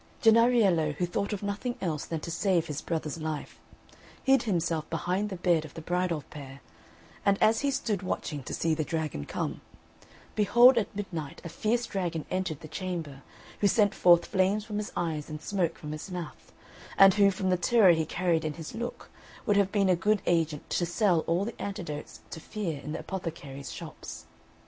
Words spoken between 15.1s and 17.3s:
and smoke from his mouth, and who,